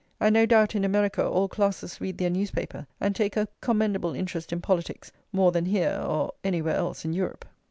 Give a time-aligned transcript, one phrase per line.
[0.19, 4.51] And, no doubt, in America all classes read their newspaper and take a commendable interest
[4.51, 7.45] in politics more than here or anywhere else in Europe.